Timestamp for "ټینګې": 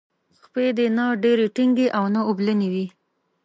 1.55-1.87